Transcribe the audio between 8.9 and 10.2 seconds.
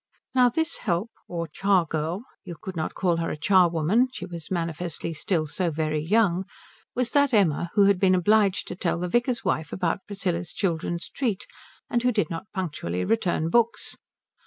the vicar's wife about